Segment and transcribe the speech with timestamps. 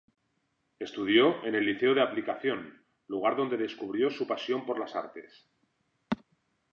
[0.79, 5.47] Estudió en el Liceo de Aplicación, lugar donde descubrió su pasión por las artes.